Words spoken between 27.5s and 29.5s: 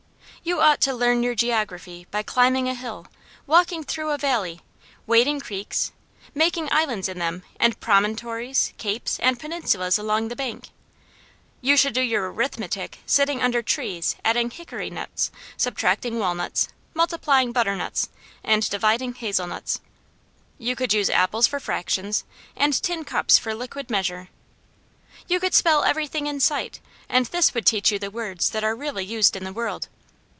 would teach you the words that are really used in